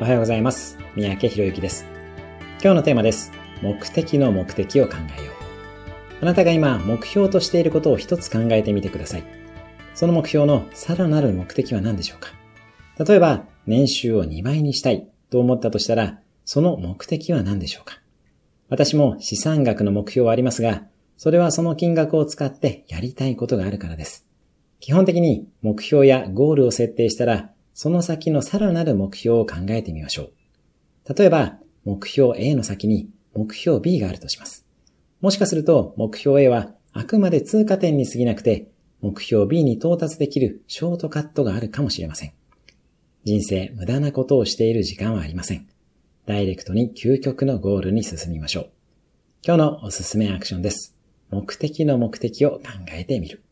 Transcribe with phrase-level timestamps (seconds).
[0.00, 0.78] おはようございます。
[0.96, 1.84] 三宅博之です。
[2.62, 3.32] 今日のテーマです。
[3.60, 5.34] 目的の目的を考えよう。
[6.22, 9.24] あなたが今目標としていることを一つ考えてみてください。
[9.94, 12.30] その目標のさらなる目的は何でしょうか？
[13.04, 18.00] 例えば、年収を2倍にしたいと思ったとしたら、その目的は何でしょうか？
[18.70, 20.84] 私も資産額の目標はありますが、
[21.18, 24.26] それはその金額を使ってやりたいことがあるからです。
[24.78, 27.50] 基本的に目標やゴールを設定したら、
[27.82, 30.32] その先のさらなる目標を考えてみましょ
[31.06, 31.14] う。
[31.14, 34.66] 例えば、目標 A の先に目標 B があるとします。
[35.22, 38.68] もしかすると目標 A はあくまで通過点に過ぎなくて、
[39.00, 42.34] 目標 B に到達できるショートカットがあるかもしれません。
[43.24, 45.66] 人生無駄なことをしている時間はありません。
[46.26, 48.70] ダイレクトに究極のゴールに進みましょう。
[49.42, 50.98] 今日のおすすめアクションです。
[51.30, 52.60] 目的の目的を考
[52.92, 53.42] えてみる。